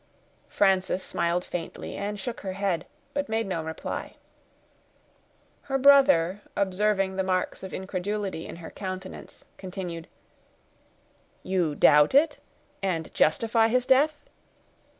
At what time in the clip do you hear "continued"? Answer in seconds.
9.59-10.07